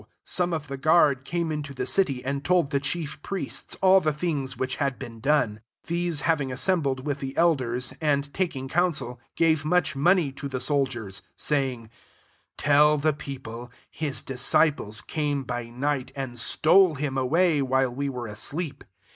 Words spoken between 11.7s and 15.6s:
ing, «Tell the fieofile, < His db ciples came